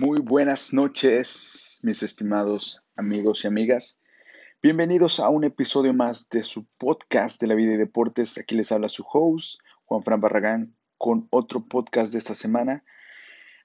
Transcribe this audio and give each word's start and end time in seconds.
Muy 0.00 0.18
buenas 0.22 0.72
noches, 0.72 1.78
mis 1.82 2.02
estimados 2.02 2.80
amigos 2.96 3.44
y 3.44 3.48
amigas. 3.48 4.00
Bienvenidos 4.62 5.20
a 5.20 5.28
un 5.28 5.44
episodio 5.44 5.92
más 5.92 6.30
de 6.30 6.42
su 6.42 6.64
podcast 6.78 7.38
de 7.38 7.48
la 7.48 7.54
vida 7.54 7.74
y 7.74 7.76
deportes. 7.76 8.38
Aquí 8.38 8.54
les 8.54 8.72
habla 8.72 8.88
su 8.88 9.04
host, 9.12 9.60
Juan 9.84 10.02
Fran 10.02 10.22
Barragán, 10.22 10.74
con 10.96 11.28
otro 11.28 11.66
podcast 11.66 12.12
de 12.12 12.18
esta 12.18 12.34
semana. 12.34 12.82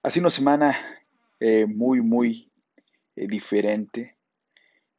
Ha 0.03 0.09
sido 0.09 0.23
una 0.23 0.29
semana 0.29 0.77
eh, 1.39 1.68
muy, 1.68 2.02
muy 2.02 2.52
eh, 3.15 3.27
diferente. 3.27 4.17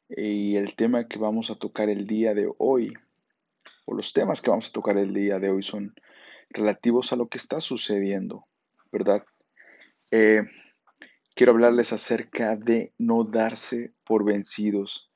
Y 0.09 0.57
el 0.57 0.75
tema 0.75 1.07
que 1.07 1.19
vamos 1.19 1.51
a 1.51 1.57
tocar 1.57 1.91
el 1.91 2.07
día 2.07 2.33
de 2.33 2.51
hoy, 2.57 2.95
o 3.85 3.93
los 3.93 4.15
temas 4.15 4.41
que 4.41 4.49
vamos 4.49 4.71
a 4.71 4.73
tocar 4.73 4.97
el 4.97 5.13
día 5.13 5.39
de 5.39 5.51
hoy 5.51 5.63
son 5.63 5.95
relativos 6.49 7.13
a 7.13 7.17
lo 7.17 7.29
que 7.29 7.37
está 7.37 7.61
sucediendo, 7.61 8.47
¿verdad? 8.91 9.23
Eh, 10.11 10.41
quiero 11.37 11.53
hablarles 11.53 11.93
acerca 11.93 12.57
de 12.57 12.95
no 12.97 13.23
darse 13.23 13.93
por 14.05 14.25
vencidos. 14.25 15.13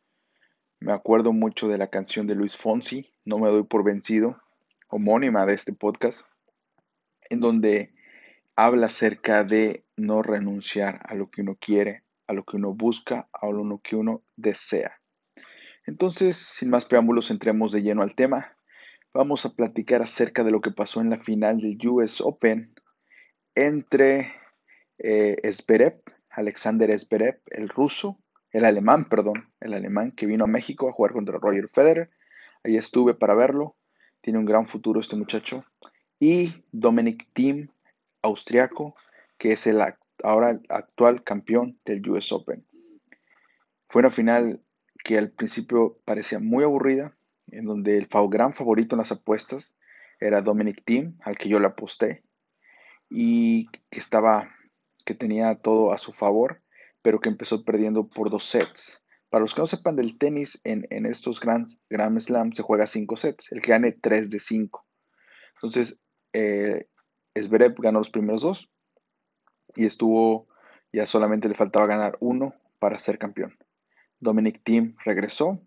Me 0.79 0.93
acuerdo 0.93 1.33
mucho 1.33 1.67
de 1.67 1.79
la 1.79 1.89
canción 1.89 2.27
de 2.27 2.35
Luis 2.35 2.59
Fonsi, 2.59 3.11
No 3.25 3.39
me 3.39 3.49
doy 3.49 3.65
por 3.65 3.85
vencido, 3.85 4.37
homónima 4.89 5.47
de 5.47 5.55
este 5.55 5.73
podcast, 5.73 6.27
en 7.31 7.41
donde 7.41 7.95
habla 8.55 8.89
acerca 8.89 9.45
de 9.45 9.87
no 9.97 10.23
renunciar 10.23 11.01
a 11.09 11.15
lo 11.15 11.31
que 11.31 11.41
uno 11.41 11.57
quiere, 11.59 12.05
a 12.27 12.35
lo 12.35 12.45
que 12.45 12.59
uno 12.59 12.75
busca, 12.75 13.31
a 13.33 13.47
lo 13.47 13.81
que 13.83 13.97
uno 13.97 14.23
desea. 14.37 15.01
Entonces, 15.87 16.37
sin 16.37 16.69
más 16.69 16.85
preámbulos, 16.85 17.31
entremos 17.31 17.73
de 17.73 17.83
lleno 17.83 18.03
al 18.03 18.15
tema. 18.15 18.59
Vamos 19.15 19.47
a 19.47 19.55
platicar 19.55 20.03
acerca 20.03 20.45
de 20.45 20.51
lo 20.51 20.61
que 20.61 20.71
pasó 20.71 21.01
en 21.01 21.09
la 21.09 21.19
final 21.19 21.61
del 21.63 21.79
US 21.89 22.21
Open 22.21 22.75
entre 23.55 24.40
eh, 25.03 25.37
Alexander 26.31 26.99
Zverev, 26.99 27.41
el 27.51 27.69
ruso, 27.69 28.19
el 28.53 28.65
alemán, 28.65 29.09
perdón, 29.09 29.53
el 29.61 29.75
alemán 29.75 30.13
que 30.13 30.27
vino 30.27 30.45
a 30.45 30.49
México 30.49 30.89
a 30.89 30.93
jugar 30.93 31.13
contra 31.13 31.39
Roger 31.39 31.69
Federer. 31.69 32.11
Ahí 32.65 32.77
estuve 32.77 33.15
para 33.15 33.35
verlo. 33.35 33.77
Tiene 34.21 34.39
un 34.39 34.45
gran 34.45 34.67
futuro 34.67 35.01
este 35.01 35.17
muchacho. 35.17 35.65
Y 36.19 36.65
Dominic 36.73 37.29
Thiem, 37.33 37.69
austriaco, 38.23 38.95
que 39.39 39.53
es 39.53 39.67
el 39.67 39.81
ahora 40.23 40.61
actual 40.69 41.25
campeón 41.25 41.79
del 41.85 42.09
US 42.11 42.33
Open. 42.33 42.67
Fue 43.89 44.01
una 44.01 44.11
final 44.11 44.61
que 45.03 45.17
al 45.17 45.31
principio 45.31 45.99
parecía 46.05 46.39
muy 46.39 46.65
aburrida, 46.65 47.17
en 47.51 47.65
donde 47.65 47.97
el 47.97 48.09
gran 48.29 48.53
favorito 48.53 48.95
en 48.95 48.99
las 48.99 49.13
apuestas 49.13 49.75
era 50.21 50.43
Dominic 50.43 50.85
Thiem, 50.85 51.17
al 51.23 51.39
que 51.39 51.49
yo 51.49 51.59
le 51.59 51.67
aposté, 51.67 52.23
y 53.09 53.69
que 53.91 53.99
estaba 53.99 54.51
que 55.05 55.15
tenía 55.15 55.55
todo 55.57 55.93
a 55.93 55.99
su 55.99 56.13
favor, 56.13 56.63
pero 57.03 57.21
que 57.21 57.29
empezó 57.29 57.65
perdiendo 57.65 58.09
por 58.09 58.31
dos 58.31 58.45
sets. 58.45 59.03
Para 59.29 59.43
los 59.43 59.55
que 59.55 59.61
no 59.61 59.67
sepan 59.67 59.97
del 59.97 60.19
tenis, 60.19 60.61
en, 60.65 60.85
estos 61.07 61.41
Grand, 61.41 61.69
Grand 61.89 62.19
Slam 62.19 62.53
se 62.53 62.63
juega 62.63 62.87
cinco 62.87 63.17
sets, 63.17 63.53
el 63.53 63.61
que 63.61 63.71
gane 63.71 63.93
tres 63.93 64.29
de 64.29 64.41
cinco. 64.41 64.87
Entonces, 65.55 66.01
eh, 66.33 66.89
ganó 67.79 67.99
los 67.99 68.11
primeros 68.11 68.43
dos 68.43 68.71
y 69.77 69.87
estuvo, 69.87 70.49
ya 70.93 71.07
solamente 71.07 71.49
le 71.49 71.55
faltaba 71.55 71.87
ganar 71.87 72.17
uno 72.21 72.55
para 72.79 72.99
ser 72.99 73.19
campeón. 73.19 73.57
Dominic 74.19 74.63
Thiem 74.65 74.97
regresó 75.05 75.63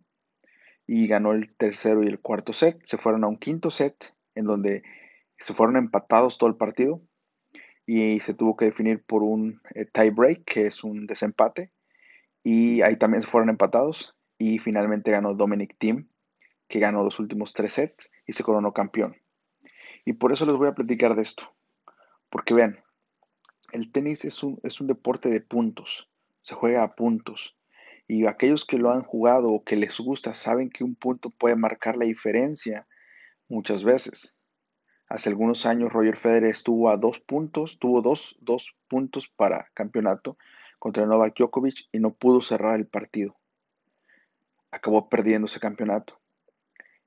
y 0.85 1.07
ganó 1.07 1.31
el 1.31 1.55
tercero 1.55 2.03
y 2.03 2.07
el 2.07 2.19
cuarto 2.19 2.51
set. 2.53 2.81
Se 2.85 2.97
fueron 2.97 3.23
a 3.23 3.27
un 3.27 3.37
quinto 3.37 3.71
set 3.71 4.13
en 4.35 4.45
donde 4.45 4.83
se 5.39 5.53
fueron 5.53 5.77
empatados 5.77 6.37
todo 6.37 6.49
el 6.49 6.57
partido 6.57 7.01
y 7.85 8.19
se 8.21 8.33
tuvo 8.33 8.55
que 8.55 8.65
definir 8.65 9.03
por 9.03 9.23
un 9.23 9.61
eh, 9.75 9.85
tie 9.85 10.11
break, 10.11 10.45
que 10.45 10.65
es 10.67 10.83
un 10.83 11.05
desempate, 11.05 11.71
y 12.43 12.81
ahí 12.81 12.97
también 12.97 13.23
fueron 13.23 13.49
empatados 13.49 14.15
y 14.37 14.59
finalmente 14.59 15.11
ganó 15.11 15.33
Dominic 15.33 15.77
Thiem, 15.77 16.07
que 16.67 16.79
ganó 16.79 17.03
los 17.03 17.19
últimos 17.19 17.53
tres 17.53 17.73
sets 17.73 18.11
y 18.25 18.33
se 18.33 18.43
coronó 18.43 18.73
campeón. 18.73 19.15
Y 20.05 20.13
por 20.13 20.31
eso 20.33 20.45
les 20.45 20.55
voy 20.55 20.67
a 20.67 20.75
platicar 20.75 21.15
de 21.15 21.23
esto, 21.23 21.55
porque 22.29 22.53
vean, 22.53 22.83
el 23.71 23.91
tenis 23.91 24.25
es 24.25 24.43
un, 24.43 24.59
es 24.63 24.81
un 24.81 24.87
deporte 24.87 25.29
de 25.29 25.41
puntos, 25.41 26.09
se 26.41 26.55
juega 26.55 26.83
a 26.83 26.95
puntos. 26.95 27.57
Y 28.05 28.27
aquellos 28.27 28.65
que 28.65 28.77
lo 28.77 28.91
han 28.91 29.01
jugado 29.01 29.51
o 29.51 29.63
que 29.63 29.77
les 29.77 29.97
gusta 29.99 30.33
saben 30.33 30.69
que 30.69 30.83
un 30.83 30.95
punto 30.95 31.29
puede 31.29 31.55
marcar 31.55 31.95
la 31.95 32.05
diferencia 32.05 32.85
muchas 33.47 33.83
veces. 33.83 34.35
Hace 35.09 35.29
algunos 35.29 35.65
años 35.65 35.91
Roger 35.91 36.15
Federer 36.15 36.51
estuvo 36.51 36.89
a 36.89 36.97
dos 36.97 37.19
puntos, 37.19 37.77
tuvo 37.77 38.01
dos, 38.01 38.35
puntos 38.87 39.27
para 39.27 39.69
campeonato 39.73 40.37
contra 40.79 41.05
Novak 41.05 41.37
Djokovic 41.37 41.87
y 41.91 41.99
no 41.99 42.13
pudo 42.13 42.41
cerrar 42.41 42.77
el 42.77 42.87
partido. 42.87 43.37
Acabó 44.71 45.09
perdiendo 45.09 45.45
ese 45.45 45.59
campeonato. 45.59 46.19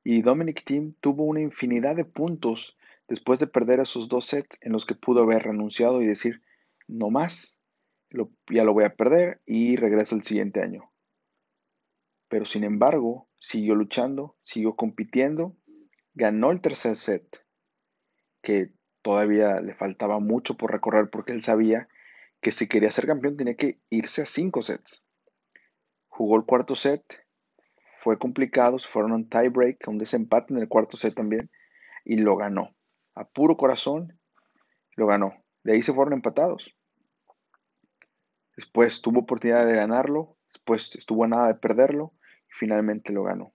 Y 0.04 0.22
Dominic 0.22 0.64
Thiem 0.64 0.94
tuvo 1.00 1.24
una 1.24 1.40
infinidad 1.40 1.96
de 1.96 2.04
puntos 2.04 2.76
después 3.08 3.40
de 3.40 3.48
perder 3.48 3.80
esos 3.80 4.08
dos 4.08 4.26
sets 4.26 4.58
en 4.60 4.72
los 4.72 4.86
que 4.86 4.94
pudo 4.94 5.24
haber 5.24 5.42
renunciado 5.42 6.00
y 6.00 6.06
decir, 6.06 6.42
no 6.86 7.10
más, 7.10 7.56
ya 8.48 8.64
lo 8.64 8.72
voy 8.72 8.84
a 8.84 8.94
perder 8.94 9.40
y 9.44 9.76
regreso 9.76 10.14
el 10.14 10.22
siguiente 10.22 10.62
año. 10.62 10.92
Pero 12.28 12.46
sin 12.46 12.62
embargo, 12.62 13.28
siguió 13.38 13.74
luchando, 13.74 14.36
siguió 14.42 14.76
compitiendo, 14.76 15.56
ganó 16.14 16.50
el 16.50 16.60
tercer 16.60 16.96
set 16.96 17.45
que 18.46 18.70
todavía 19.02 19.60
le 19.60 19.74
faltaba 19.74 20.20
mucho 20.20 20.56
por 20.56 20.70
recorrer 20.70 21.10
porque 21.10 21.32
él 21.32 21.42
sabía 21.42 21.88
que 22.40 22.52
si 22.52 22.68
quería 22.68 22.92
ser 22.92 23.04
campeón 23.04 23.36
tenía 23.36 23.56
que 23.56 23.80
irse 23.90 24.22
a 24.22 24.26
cinco 24.26 24.62
sets. 24.62 25.02
Jugó 26.06 26.36
el 26.36 26.44
cuarto 26.44 26.76
set, 26.76 27.02
fue 27.98 28.20
complicado, 28.20 28.78
se 28.78 28.86
fueron 28.86 29.10
a 29.10 29.14
un 29.16 29.28
tie 29.28 29.48
break, 29.48 29.88
a 29.88 29.90
un 29.90 29.98
desempate 29.98 30.54
en 30.54 30.60
el 30.60 30.68
cuarto 30.68 30.96
set 30.96 31.12
también, 31.12 31.50
y 32.04 32.18
lo 32.18 32.36
ganó. 32.36 32.76
A 33.16 33.24
puro 33.24 33.56
corazón, 33.56 34.16
lo 34.94 35.08
ganó. 35.08 35.34
De 35.64 35.72
ahí 35.72 35.82
se 35.82 35.92
fueron 35.92 36.12
empatados. 36.12 36.76
Después 38.54 39.02
tuvo 39.02 39.22
oportunidad 39.22 39.66
de 39.66 39.74
ganarlo, 39.74 40.36
después 40.52 40.94
estuvo 40.94 41.24
a 41.24 41.28
nada 41.28 41.48
de 41.48 41.56
perderlo 41.56 42.14
y 42.48 42.52
finalmente 42.52 43.12
lo 43.12 43.24
ganó. 43.24 43.52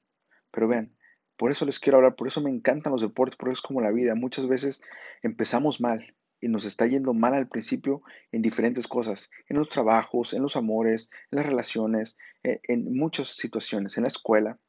Pero 0.52 0.68
vean, 0.68 0.94
por 1.41 1.52
eso 1.52 1.66
les 1.66 1.79
quiero 1.79 1.97
hablar, 1.97 2.16
por 2.16 2.28
eso 2.28 2.40
me 2.40 2.52
encantan 2.52 2.94
los 2.94 3.02
deportes, 3.02 3.35
por 3.35 3.50
eso 3.50 3.56
es 3.56 3.62
como 3.63 3.81
la 3.81 3.91
vida. 3.91 4.13
Muchas 4.13 4.47
veces 4.47 4.79
empezamos 5.24 5.81
mal 5.81 6.16
y 6.40 6.50
nos 6.50 6.66
está 6.66 6.85
yendo 6.85 7.16
mal 7.16 7.34
al 7.34 7.47
principio 7.47 8.03
en 8.31 8.44
diferentes 8.44 8.85
cosas, 8.85 9.31
en 9.47 9.57
los 9.57 9.68
trabajos, 9.68 10.34
en 10.34 10.44
los 10.44 10.56
amores, 10.56 11.09
en 11.31 11.38
las 11.38 11.47
relaciones, 11.47 12.16
en, 12.44 12.59
en 12.68 12.96
muchas 12.96 13.29
situaciones, 13.29 13.97
en 13.97 14.03
la 14.03 14.09
escuela. 14.09 14.59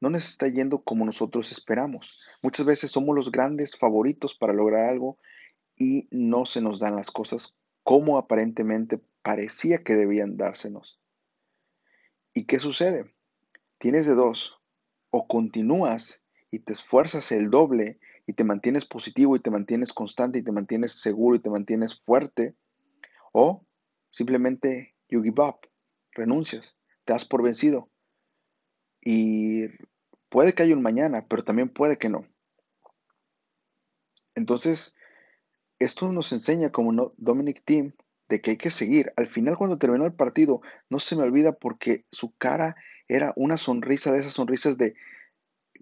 No 0.00 0.08
nos 0.08 0.26
está 0.26 0.48
yendo 0.48 0.82
como 0.82 1.04
nosotros 1.04 1.52
esperamos. 1.52 2.22
Muchas 2.42 2.64
veces 2.64 2.90
somos 2.90 3.14
los 3.14 3.30
grandes 3.30 3.76
favoritos 3.76 4.34
para 4.34 4.54
lograr 4.54 4.88
algo 4.88 5.18
y 5.76 6.08
no 6.10 6.46
se 6.46 6.62
nos 6.62 6.80
dan 6.80 6.96
las 6.96 7.10
cosas 7.10 7.54
como 7.82 8.16
aparentemente 8.16 8.98
parecía 9.20 9.84
que 9.84 9.94
debían 9.94 10.38
dársenos. 10.38 10.98
¿Y 12.32 12.46
qué 12.46 12.60
sucede? 12.60 13.14
Tienes 13.76 14.06
de 14.06 14.14
dos 14.14 14.58
o 15.16 15.28
continúas 15.28 16.22
y 16.50 16.58
te 16.58 16.72
esfuerzas 16.72 17.30
el 17.30 17.48
doble 17.48 18.00
y 18.26 18.32
te 18.32 18.42
mantienes 18.42 18.84
positivo 18.84 19.36
y 19.36 19.40
te 19.40 19.52
mantienes 19.52 19.92
constante 19.92 20.40
y 20.40 20.42
te 20.42 20.50
mantienes 20.50 21.00
seguro 21.00 21.36
y 21.36 21.38
te 21.38 21.50
mantienes 21.50 21.94
fuerte, 21.94 22.56
o 23.32 23.64
simplemente 24.10 24.96
you 25.08 25.22
give 25.22 25.40
up, 25.40 25.60
renuncias, 26.10 26.76
te 27.04 27.12
das 27.12 27.24
por 27.24 27.44
vencido. 27.44 27.88
Y 29.02 29.68
puede 30.30 30.52
que 30.52 30.64
haya 30.64 30.74
un 30.74 30.82
mañana, 30.82 31.28
pero 31.28 31.44
también 31.44 31.68
puede 31.68 31.96
que 31.96 32.08
no. 32.08 32.26
Entonces, 34.34 34.96
esto 35.78 36.10
nos 36.10 36.32
enseña 36.32 36.70
como 36.70 37.12
Dominic 37.18 37.62
Thiem 37.64 37.92
de 38.28 38.40
que 38.40 38.50
hay 38.50 38.56
que 38.56 38.72
seguir. 38.72 39.12
Al 39.16 39.28
final, 39.28 39.56
cuando 39.56 39.78
terminó 39.78 40.06
el 40.06 40.14
partido, 40.14 40.60
no 40.90 40.98
se 40.98 41.14
me 41.14 41.22
olvida 41.22 41.52
porque 41.52 42.04
su 42.10 42.34
cara 42.36 42.74
era 43.08 43.32
una 43.36 43.56
sonrisa 43.56 44.12
de 44.12 44.20
esas 44.20 44.32
sonrisas 44.32 44.78
de 44.78 44.94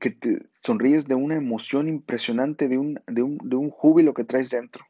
que 0.01 0.11
te 0.11 0.49
sonríes 0.51 1.07
de 1.07 1.15
una 1.15 1.37
emoción 1.37 1.89
impresionante, 1.89 2.69
de 2.69 2.79
un, 2.79 3.01
de 3.07 3.23
un, 3.23 3.71
júbilo 3.71 4.15
que 4.15 4.25
traes 4.25 4.51
dentro, 4.51 4.85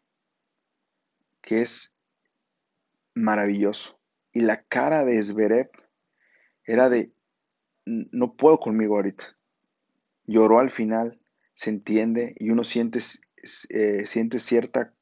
que 1.43 1.61
es 1.61 1.97
maravilloso. 3.15 3.99
Y 4.33 4.41
la 4.41 4.63
cara 4.63 5.05
de 5.05 5.23
Zverev 5.23 5.71
era 6.65 6.89
de, 6.89 7.13
no 7.85 8.37
puedo 8.37 8.59
conmigo 8.59 8.97
ahorita. 8.97 9.37
Lloró 10.25 10.61
al 10.61 10.71
final, 10.71 11.21
se 11.55 11.69
entiende, 11.69 12.35
y 12.39 12.51
uno 12.51 12.65
siente, 12.65 13.01
eh, 13.69 14.07
cierta 14.07 14.95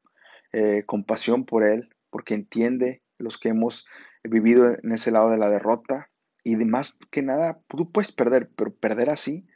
eh, 0.53 0.83
compasión 0.87 1.45
por 1.45 1.65
él, 1.65 1.95
porque 2.11 2.35
entiende 2.35 3.03
los 3.19 3.39
que 3.39 3.51
hemos 3.51 3.87
vivido 4.25 4.75
en 4.83 4.93
ese 4.93 5.13
lado 5.13 5.31
de 5.31 5.39
la 5.39 5.51
derrota. 5.51 6.10
Y 6.45 6.57
más 6.57 6.99
que 7.11 7.23
nada, 7.23 7.63
tú 7.69 7.91
puedes 7.91 8.13
perder, 8.13 8.51
pero 8.57 8.75
perder 8.75 9.11
así, 9.11 9.47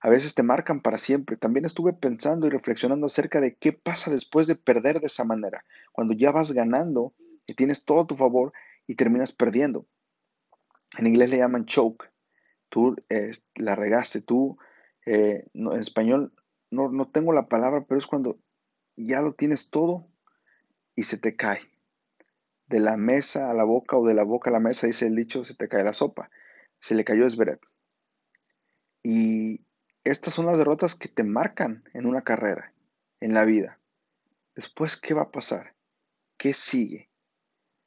a 0.00 0.08
veces 0.08 0.34
te 0.34 0.42
marcan 0.42 0.80
para 0.80 0.98
siempre. 0.98 1.36
También 1.36 1.66
estuve 1.66 1.92
pensando 1.92 2.46
y 2.46 2.50
reflexionando 2.50 3.06
acerca 3.06 3.40
de 3.40 3.56
qué 3.56 3.72
pasa 3.72 4.10
después 4.10 4.46
de 4.46 4.56
perder 4.56 5.00
de 5.00 5.08
esa 5.08 5.24
manera. 5.24 5.64
Cuando 5.92 6.14
ya 6.14 6.32
vas 6.32 6.52
ganando 6.52 7.14
y 7.46 7.54
tienes 7.54 7.84
todo 7.84 8.00
a 8.00 8.06
tu 8.06 8.16
favor 8.16 8.52
y 8.86 8.94
terminas 8.94 9.32
perdiendo. 9.32 9.86
En 10.98 11.06
inglés 11.06 11.30
le 11.30 11.38
llaman 11.38 11.66
choke. 11.66 12.10
Tú 12.70 12.96
la 13.56 13.74
regaste, 13.74 14.20
tú, 14.20 14.56
eh, 15.04 15.44
en 15.54 15.72
español 15.72 16.32
no, 16.70 16.88
no 16.88 17.08
tengo 17.10 17.32
la 17.32 17.48
palabra, 17.48 17.84
pero 17.86 17.98
es 17.98 18.06
cuando 18.06 18.38
ya 18.96 19.20
lo 19.20 19.34
tienes 19.34 19.70
todo 19.70 20.06
y 20.94 21.04
se 21.04 21.18
te 21.18 21.36
cae. 21.36 21.69
De 22.70 22.78
la 22.78 22.96
mesa 22.96 23.50
a 23.50 23.54
la 23.54 23.64
boca 23.64 23.96
o 23.96 24.06
de 24.06 24.14
la 24.14 24.22
boca 24.22 24.48
a 24.48 24.52
la 24.52 24.60
mesa, 24.60 24.86
dice 24.86 25.08
el 25.08 25.16
dicho, 25.16 25.44
se 25.44 25.56
te 25.56 25.68
cae 25.68 25.82
la 25.82 25.92
sopa. 25.92 26.30
Se 26.78 26.94
le 26.94 27.04
cayó 27.04 27.28
Zverev. 27.28 27.58
Y 29.02 29.66
estas 30.04 30.34
son 30.34 30.46
las 30.46 30.56
derrotas 30.56 30.94
que 30.94 31.08
te 31.08 31.24
marcan 31.24 31.82
en 31.94 32.06
una 32.06 32.22
carrera, 32.22 32.72
en 33.18 33.34
la 33.34 33.44
vida. 33.44 33.80
Después, 34.54 34.96
¿qué 34.96 35.14
va 35.14 35.22
a 35.22 35.32
pasar? 35.32 35.74
¿Qué 36.36 36.54
sigue? 36.54 37.10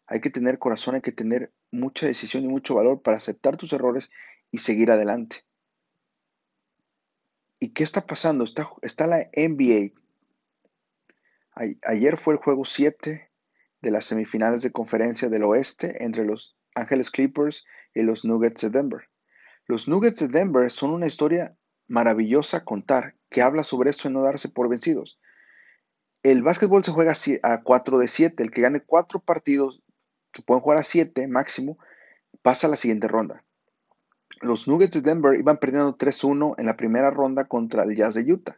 Hay 0.05 0.19
que 0.19 0.29
tener 0.29 0.59
corazón, 0.59 0.95
hay 0.95 1.01
que 1.01 1.13
tener 1.13 1.53
mucha 1.71 2.05
decisión 2.05 2.43
y 2.43 2.49
mucho 2.49 2.75
valor 2.75 3.01
para 3.01 3.15
aceptar 3.15 3.55
tus 3.55 3.71
errores 3.71 4.11
y 4.51 4.57
seguir 4.57 4.91
adelante. 4.91 5.45
¿Y 7.57 7.69
qué 7.69 7.85
está 7.85 8.05
pasando? 8.05 8.43
Está, 8.43 8.67
está 8.81 9.07
la 9.07 9.29
NBA. 9.33 9.93
ayer 11.85 12.17
fue 12.17 12.33
el 12.33 12.41
juego 12.41 12.65
7 12.65 13.29
de 13.83 13.91
las 13.91 14.05
semifinales 14.05 14.61
de 14.61 14.71
conferencia 14.71 15.27
del 15.27 15.43
oeste 15.43 16.05
entre 16.05 16.25
los 16.25 16.55
Ángeles 16.73 17.11
Clippers 17.11 17.65
y 17.93 18.01
los 18.01 18.23
Nuggets 18.23 18.61
de 18.61 18.69
Denver. 18.69 19.09
Los 19.67 19.89
Nuggets 19.89 20.21
de 20.21 20.29
Denver 20.29 20.71
son 20.71 20.91
una 20.91 21.05
historia 21.05 21.57
maravillosa 21.87 22.57
a 22.57 22.63
contar 22.63 23.15
que 23.29 23.41
habla 23.41 23.65
sobre 23.65 23.89
esto 23.89 24.07
de 24.07 24.13
no 24.13 24.23
darse 24.23 24.47
por 24.47 24.69
vencidos. 24.69 25.19
El 26.23 26.43
básquetbol 26.43 26.85
se 26.85 26.91
juega 26.91 27.13
a 27.43 27.61
4 27.61 27.97
de 27.97 28.07
7. 28.07 28.41
El 28.41 28.51
que 28.51 28.61
gane 28.61 28.79
4 28.79 29.19
partidos, 29.19 29.83
se 30.31 30.41
pueden 30.43 30.61
jugar 30.61 30.77
a 30.77 30.83
7 30.83 31.27
máximo, 31.27 31.77
pasa 32.41 32.67
a 32.67 32.69
la 32.69 32.77
siguiente 32.77 33.09
ronda. 33.09 33.43
Los 34.39 34.65
Nuggets 34.65 34.93
de 34.93 35.01
Denver 35.01 35.37
iban 35.37 35.57
perdiendo 35.57 35.97
3-1 35.97 36.55
en 36.57 36.65
la 36.65 36.77
primera 36.77 37.11
ronda 37.11 37.43
contra 37.49 37.83
el 37.83 37.97
Jazz 37.97 38.13
de 38.13 38.31
Utah. 38.31 38.57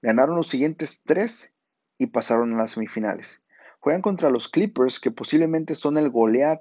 Ganaron 0.00 0.36
los 0.36 0.48
siguientes 0.48 1.02
3 1.04 1.52
y 1.98 2.06
pasaron 2.06 2.54
a 2.54 2.56
las 2.56 2.70
semifinales. 2.70 3.42
Juegan 3.80 4.02
contra 4.02 4.30
los 4.30 4.48
Clippers, 4.48 4.98
que 4.98 5.10
posiblemente 5.10 5.74
son 5.74 5.98
el 5.98 6.10
la, 6.12 6.60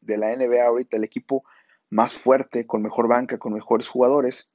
de 0.00 0.18
la 0.18 0.36
NBA 0.36 0.66
ahorita, 0.66 0.96
el 0.96 1.04
equipo 1.04 1.44
más 1.88 2.12
fuerte, 2.12 2.66
con 2.66 2.82
mejor 2.82 3.08
banca, 3.08 3.38
con 3.38 3.52
mejores 3.52 3.88
jugadores. 3.88 4.50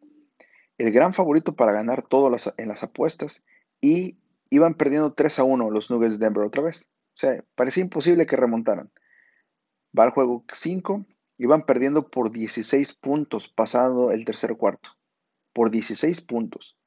El 0.77 0.91
gran 0.91 1.13
favorito 1.13 1.56
para 1.56 1.71
ganar 1.71 2.06
todo 2.06 2.36
en 2.57 2.68
las 2.68 2.83
apuestas. 2.83 3.44
Y 3.81 4.19
iban 4.50 4.74
perdiendo 4.74 5.13
3 5.13 5.39
a 5.39 5.44
1 5.44 5.71
los 5.71 5.89
Nuggets 5.89 6.19
de 6.19 6.25
Denver 6.25 6.45
otra 6.45 6.63
vez. 6.63 6.89
O 7.15 7.19
sea, 7.19 7.44
parecía 7.56 7.83
imposible 7.83 8.25
que 8.25 8.35
remontaran. 8.35 8.92
Va 9.97 10.03
al 10.03 10.12
juego 10.12 10.45
5, 10.53 11.06
iban 11.38 11.65
perdiendo 11.65 12.09
por 12.09 12.31
16 12.31 12.94
puntos 12.94 13.47
pasado 13.47 14.12
el 14.12 14.25
tercer 14.25 14.56
cuarto. 14.57 14.92
Por 15.53 15.71
16 15.71 16.21
puntos. 16.21 16.77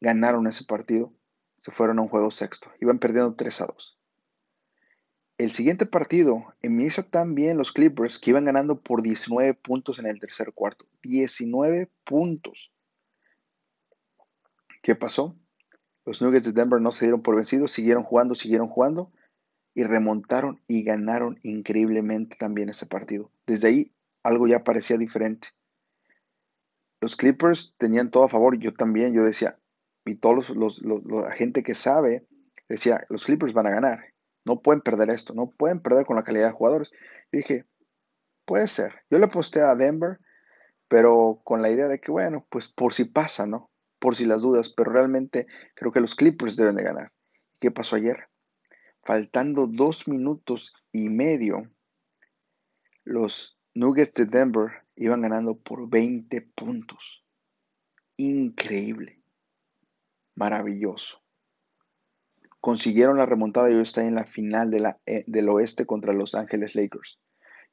Ganaron 0.00 0.46
ese 0.46 0.64
partido 0.64 1.14
se 1.60 1.70
fueron 1.70 1.98
a 1.98 2.02
un 2.02 2.08
juego 2.08 2.30
sexto. 2.30 2.72
Iban 2.80 2.98
perdiendo 2.98 3.34
3 3.34 3.60
a 3.60 3.66
2. 3.66 3.98
El 5.38 5.52
siguiente 5.52 5.86
partido 5.86 6.54
empieza 6.62 7.02
también 7.02 7.56
los 7.56 7.72
Clippers 7.72 8.18
que 8.18 8.30
iban 8.30 8.46
ganando 8.46 8.80
por 8.80 9.02
19 9.02 9.54
puntos 9.54 9.98
en 9.98 10.06
el 10.06 10.18
tercer 10.18 10.52
cuarto. 10.52 10.86
19 11.02 11.90
puntos. 12.04 12.72
¿Qué 14.82 14.96
pasó? 14.96 15.36
Los 16.06 16.22
Nuggets 16.22 16.46
de 16.46 16.52
Denver 16.52 16.80
no 16.80 16.92
se 16.92 17.04
dieron 17.04 17.22
por 17.22 17.36
vencidos, 17.36 17.72
siguieron 17.72 18.02
jugando, 18.04 18.34
siguieron 18.34 18.68
jugando 18.68 19.12
y 19.74 19.84
remontaron 19.84 20.60
y 20.66 20.82
ganaron 20.82 21.38
increíblemente 21.42 22.36
también 22.36 22.70
ese 22.70 22.86
partido. 22.86 23.30
Desde 23.46 23.68
ahí 23.68 23.94
algo 24.22 24.46
ya 24.46 24.64
parecía 24.64 24.96
diferente. 24.96 25.48
Los 27.02 27.16
Clippers 27.16 27.74
tenían 27.78 28.10
todo 28.10 28.24
a 28.24 28.28
favor, 28.28 28.58
yo 28.58 28.72
también, 28.74 29.12
yo 29.12 29.22
decía, 29.24 29.59
y 30.10 30.16
todos 30.16 30.50
los, 30.50 30.82
la 30.82 31.30
gente 31.32 31.62
que 31.62 31.76
sabe 31.76 32.26
decía, 32.68 33.00
los 33.08 33.24
Clippers 33.24 33.52
van 33.52 33.68
a 33.68 33.70
ganar, 33.70 34.12
no 34.44 34.60
pueden 34.60 34.80
perder 34.80 35.08
esto, 35.10 35.34
no 35.34 35.50
pueden 35.50 35.80
perder 35.80 36.04
con 36.04 36.16
la 36.16 36.24
calidad 36.24 36.48
de 36.48 36.52
jugadores. 36.52 36.90
Y 37.30 37.38
dije, 37.38 37.66
puede 38.44 38.66
ser. 38.66 39.04
Yo 39.08 39.18
le 39.18 39.26
aposté 39.26 39.60
a 39.60 39.76
Denver, 39.76 40.18
pero 40.88 41.40
con 41.44 41.62
la 41.62 41.70
idea 41.70 41.86
de 41.86 42.00
que, 42.00 42.10
bueno, 42.10 42.44
pues 42.50 42.66
por 42.66 42.92
si 42.92 43.04
pasa, 43.04 43.46
¿no? 43.46 43.70
Por 44.00 44.16
si 44.16 44.24
las 44.24 44.42
dudas, 44.42 44.68
pero 44.70 44.90
realmente 44.90 45.46
creo 45.74 45.92
que 45.92 46.00
los 46.00 46.16
Clippers 46.16 46.56
deben 46.56 46.74
de 46.74 46.82
ganar. 46.82 47.12
¿Qué 47.60 47.70
pasó 47.70 47.94
ayer? 47.94 48.28
Faltando 49.04 49.68
dos 49.68 50.08
minutos 50.08 50.74
y 50.90 51.08
medio, 51.08 51.70
los 53.04 53.58
Nuggets 53.74 54.14
de 54.14 54.24
Denver 54.24 54.70
iban 54.96 55.20
ganando 55.20 55.56
por 55.56 55.88
20 55.88 56.40
puntos. 56.56 57.24
Increíble 58.16 59.19
maravilloso. 60.40 61.20
Consiguieron 62.62 63.18
la 63.18 63.26
remontada 63.26 63.70
y 63.70 63.74
hoy 63.74 63.82
está 63.82 64.06
en 64.06 64.14
la 64.14 64.24
final 64.24 64.72
eh, 65.04 65.24
del 65.26 65.48
oeste 65.50 65.84
contra 65.84 66.14
Los 66.14 66.34
Ángeles 66.34 66.74
Lakers. 66.74 67.20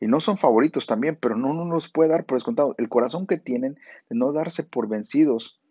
Y 0.01 0.07
no 0.07 0.19
son 0.19 0.37
favoritos 0.37 0.85
también, 0.85 1.17
pero 1.19 1.37
no, 1.37 1.53
no 1.53 1.65
nos 1.65 1.89
puede 1.89 2.09
dar 2.09 2.25
por 2.25 2.37
descontado. 2.37 2.75
El 2.77 2.89
corazón 2.89 3.25
que 3.25 3.37
tienen 3.37 3.75
de 4.09 4.15
no 4.17 4.33
darse 4.33 4.63
por 4.63 4.89
vencidos 4.89 5.61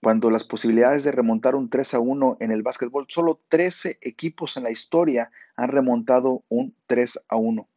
cuando 0.00 0.30
las 0.30 0.44
posibilidades 0.44 1.04
de 1.04 1.12
remontar 1.12 1.54
un 1.54 1.68
3 1.68 1.94
a 1.94 2.00
1 2.00 2.38
en 2.40 2.52
el 2.52 2.62
básquetbol, 2.62 3.04
solo 3.08 3.42
13 3.48 3.98
equipos 4.00 4.56
en 4.56 4.62
la 4.62 4.70
historia 4.70 5.30
han 5.56 5.68
remontado 5.68 6.42
un 6.48 6.74
3 6.86 7.20
a 7.28 7.36
1. 7.36 7.68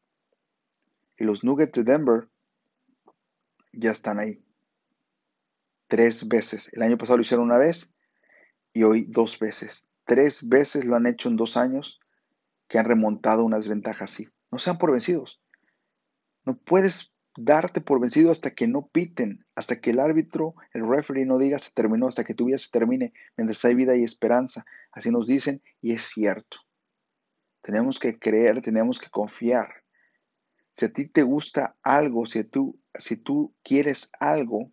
Y 1.18 1.25
los 1.25 1.44
Nuggets 1.44 1.74
de 1.74 1.84
Denver 1.84 2.30
ya 3.74 3.92
están 3.92 4.19
ahí. 4.19 4.42
Tres 5.89 6.30
veces. 6.30 6.69
El 6.72 6.84
año 6.84 6.98
pasado 6.98 7.18
lo 7.18 7.24
hicieron 7.24 7.45
una 7.45 7.57
vez 7.57 7.92
y 8.74 8.84
hoy 8.84 9.06
dos 9.10 9.40
veces. 9.40 9.88
Tres 10.06 10.48
veces 10.48 10.86
lo 10.86 10.96
han 10.96 11.08
hecho 11.08 11.30
en 11.30 11.36
dos 11.36 11.58
años 11.58 12.00
que 12.68 12.80
han 12.80 12.86
remontado 12.86 13.44
una 13.44 13.58
desventaja 13.58 14.06
así. 14.06 14.28
No 14.52 14.60
sean 14.60 14.78
por 14.78 14.92
vencidos. 14.92 15.42
No 16.46 16.58
puedes 16.58 17.14
darte 17.38 17.82
por 17.82 18.00
vencido 18.02 18.32
hasta 18.32 18.52
que 18.52 18.68
no 18.68 18.88
piten, 18.88 19.44
hasta 19.56 19.80
que 19.80 19.92
el 19.92 20.00
árbitro, 20.00 20.56
el 20.74 20.88
referee 20.88 21.26
no 21.26 21.38
diga 21.38 21.60
se 21.60 21.72
terminó, 21.72 22.08
hasta 22.08 22.24
que 22.24 22.34
tu 22.34 22.46
vida 22.46 22.58
se 22.58 22.70
termine, 22.70 23.14
mientras 23.38 23.64
hay 23.66 23.76
vida 23.76 23.96
y 23.96 24.04
esperanza. 24.04 24.66
Así 24.92 25.12
nos 25.12 25.28
dicen 25.28 25.62
y 25.82 25.94
es 25.94 26.04
cierto. 26.04 26.58
Tenemos 27.62 28.00
que 28.00 28.18
creer, 28.18 28.62
tenemos 28.62 29.00
que 29.00 29.10
confiar. 29.10 29.70
Si 30.74 30.86
a 30.86 30.94
ti 30.94 31.08
te 31.08 31.24
gusta 31.24 31.78
algo, 31.84 32.25
si 32.25 32.44
tú, 32.44 32.80
si 32.94 33.18
tú 33.18 33.54
quieres 33.63 34.10
algo, 34.20 34.72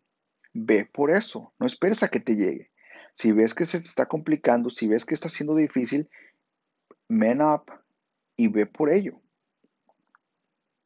ve 0.55 0.87
por 0.87 1.11
eso. 1.11 1.53
No 1.59 1.67
esperes 1.67 2.03
a 2.03 2.09
que 2.09 2.21
te 2.21 2.35
llegue. 2.35 2.71
Si 3.15 3.33
ves 3.33 3.55
que 3.55 3.67
se 3.67 3.81
te 3.81 3.89
está 3.89 4.07
complicando, 4.07 4.71
si 4.71 4.87
ves 4.87 5.05
que 5.05 5.15
está 5.15 5.29
siendo 5.29 5.55
difícil, 5.55 6.09
man 7.09 7.41
up 7.43 7.65
y 8.37 8.49
ve 8.49 8.67
por 8.67 8.91
ello. 8.91 9.21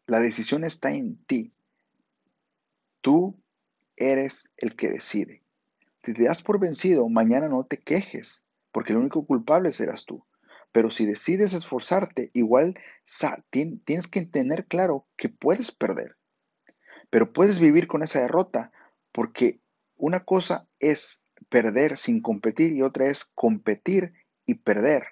La 0.06 0.20
decisión 0.20 0.64
está 0.64 0.92
en 0.92 1.16
ti. 1.24 1.52
Tú 3.00 3.38
eres 3.96 4.50
el 4.56 4.76
que 4.76 4.88
decide. 4.88 5.42
Si 6.02 6.14
te 6.14 6.24
das 6.24 6.42
por 6.42 6.58
vencido, 6.58 7.08
mañana 7.08 7.48
no 7.48 7.64
te 7.64 7.78
quejes, 7.78 8.44
porque 8.72 8.92
el 8.92 8.98
único 8.98 9.26
culpable 9.26 9.72
serás 9.72 10.04
tú. 10.04 10.26
Pero 10.72 10.90
si 10.90 11.04
decides 11.04 11.52
esforzarte, 11.52 12.30
igual 12.32 12.74
tienes 13.50 14.08
que 14.08 14.24
tener 14.26 14.66
claro 14.66 15.06
que 15.16 15.28
puedes 15.28 15.70
perder. 15.70 16.16
Pero 17.10 17.32
puedes 17.32 17.58
vivir 17.58 17.86
con 17.86 18.02
esa 18.02 18.20
derrota, 18.20 18.72
porque 19.12 19.60
una 19.96 20.20
cosa 20.20 20.66
es 20.80 21.21
perder 21.42 21.96
sin 21.96 22.20
competir 22.20 22.72
y 22.72 22.82
otra 22.82 23.06
es 23.06 23.24
competir 23.34 24.12
y 24.46 24.54
perder. 24.54 25.04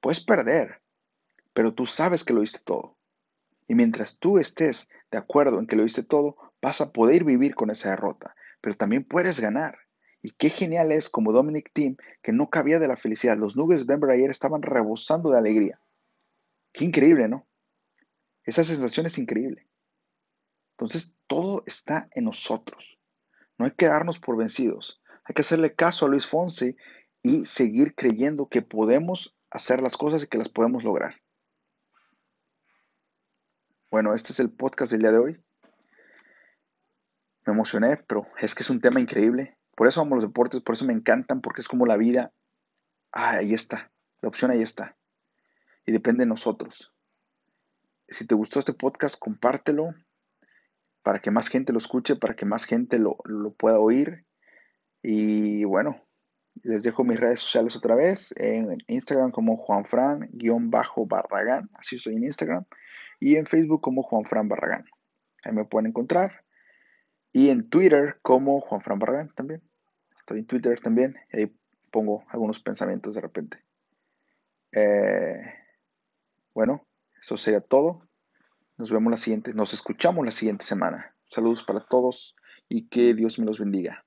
Puedes 0.00 0.20
perder, 0.20 0.82
pero 1.52 1.74
tú 1.74 1.86
sabes 1.86 2.24
que 2.24 2.34
lo 2.34 2.42
hiciste 2.42 2.64
todo. 2.64 2.96
Y 3.68 3.74
mientras 3.74 4.18
tú 4.18 4.38
estés 4.38 4.88
de 5.10 5.18
acuerdo 5.18 5.58
en 5.58 5.66
que 5.66 5.76
lo 5.76 5.84
hiciste 5.84 6.04
todo, 6.04 6.36
vas 6.62 6.80
a 6.80 6.92
poder 6.92 7.24
vivir 7.24 7.54
con 7.54 7.70
esa 7.70 7.90
derrota, 7.90 8.36
pero 8.60 8.76
también 8.76 9.04
puedes 9.04 9.40
ganar. 9.40 9.78
Y 10.22 10.30
qué 10.30 10.50
genial 10.50 10.92
es 10.92 11.08
como 11.08 11.32
Dominic 11.32 11.72
Team, 11.72 11.96
que 12.22 12.32
no 12.32 12.50
cabía 12.50 12.78
de 12.78 12.88
la 12.88 12.96
felicidad. 12.96 13.36
Los 13.36 13.56
Nuggets 13.56 13.86
de 13.86 13.94
Denver 13.94 14.10
ayer 14.10 14.30
estaban 14.30 14.62
rebosando 14.62 15.30
de 15.30 15.38
alegría. 15.38 15.80
Qué 16.72 16.84
increíble, 16.84 17.28
¿no? 17.28 17.46
Esa 18.44 18.64
sensación 18.64 19.06
es 19.06 19.18
increíble. 19.18 19.68
Entonces, 20.72 21.14
todo 21.26 21.62
está 21.66 22.08
en 22.12 22.24
nosotros. 22.24 22.98
No 23.58 23.64
hay 23.64 23.72
que 23.72 23.86
darnos 23.86 24.18
por 24.18 24.36
vencidos. 24.36 25.00
Hay 25.28 25.34
que 25.34 25.42
hacerle 25.42 25.74
caso 25.74 26.06
a 26.06 26.08
Luis 26.08 26.26
Fonsi 26.26 26.76
y 27.22 27.46
seguir 27.46 27.94
creyendo 27.96 28.48
que 28.48 28.62
podemos 28.62 29.36
hacer 29.50 29.82
las 29.82 29.96
cosas 29.96 30.22
y 30.22 30.28
que 30.28 30.38
las 30.38 30.48
podemos 30.48 30.84
lograr. 30.84 31.20
Bueno, 33.90 34.14
este 34.14 34.32
es 34.32 34.40
el 34.40 34.52
podcast 34.52 34.92
del 34.92 35.00
día 35.00 35.12
de 35.12 35.18
hoy. 35.18 35.44
Me 37.44 37.52
emocioné, 37.52 37.96
pero 38.08 38.26
es 38.40 38.54
que 38.54 38.62
es 38.62 38.70
un 38.70 38.80
tema 38.80 39.00
increíble. 39.00 39.56
Por 39.74 39.88
eso 39.88 40.00
amo 40.00 40.14
los 40.14 40.24
deportes, 40.24 40.62
por 40.62 40.74
eso 40.74 40.84
me 40.84 40.92
encantan, 40.92 41.40
porque 41.40 41.60
es 41.60 41.68
como 41.68 41.86
la 41.86 41.96
vida. 41.96 42.32
Ah, 43.12 43.36
ahí 43.38 43.54
está. 43.54 43.90
La 44.20 44.28
opción 44.28 44.50
ahí 44.50 44.62
está. 44.62 44.96
y 45.84 45.92
depende 45.92 46.24
de 46.24 46.28
nosotros. 46.28 46.92
Si 48.08 48.26
te 48.26 48.34
gustó 48.34 48.58
este 48.58 48.72
podcast, 48.72 49.16
compártelo 49.18 49.94
para 51.02 51.20
que 51.20 51.30
más 51.30 51.48
gente 51.48 51.72
lo 51.72 51.78
escuche, 51.78 52.16
para 52.16 52.34
que 52.34 52.44
más 52.44 52.64
gente 52.64 52.98
lo, 52.98 53.18
lo 53.24 53.54
pueda 53.54 53.78
oír. 53.78 54.25
Y 55.08 55.62
bueno, 55.62 56.02
les 56.64 56.82
dejo 56.82 57.04
mis 57.04 57.20
redes 57.20 57.38
sociales 57.38 57.76
otra 57.76 57.94
vez, 57.94 58.34
en 58.38 58.76
Instagram 58.88 59.30
como 59.30 59.56
juanfran-barragán, 59.56 61.70
así 61.74 61.94
estoy 61.94 62.16
en 62.16 62.24
Instagram, 62.24 62.64
y 63.20 63.36
en 63.36 63.46
Facebook 63.46 63.82
como 63.82 64.02
Juanfran 64.02 64.48
Barragán. 64.48 64.84
Ahí 65.44 65.52
me 65.52 65.64
pueden 65.64 65.90
encontrar. 65.90 66.42
Y 67.30 67.50
en 67.50 67.70
Twitter 67.70 68.18
como 68.20 68.60
Juanfran 68.60 68.98
Barragán 68.98 69.32
también. 69.36 69.62
Estoy 70.16 70.40
en 70.40 70.46
Twitter 70.46 70.80
también, 70.80 71.14
y 71.32 71.38
ahí 71.38 71.56
pongo 71.92 72.24
algunos 72.30 72.58
pensamientos 72.58 73.14
de 73.14 73.20
repente. 73.20 73.62
Eh, 74.72 75.40
bueno, 76.52 76.84
eso 77.22 77.36
sería 77.36 77.60
todo. 77.60 78.08
Nos 78.76 78.90
vemos 78.90 79.12
la 79.12 79.18
siguiente, 79.18 79.54
nos 79.54 79.72
escuchamos 79.72 80.26
la 80.26 80.32
siguiente 80.32 80.66
semana. 80.66 81.14
Saludos 81.30 81.62
para 81.62 81.86
todos 81.86 82.34
y 82.68 82.88
que 82.88 83.14
Dios 83.14 83.38
me 83.38 83.46
los 83.46 83.60
bendiga. 83.60 84.05